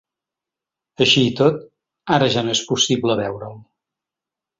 Així 1.05 1.25
i 1.31 1.33
tot, 1.39 1.59
ara 2.17 2.29
ja 2.37 2.43
no 2.47 2.55
és 2.57 2.63
possible 2.71 3.19
veure’l. 3.21 3.61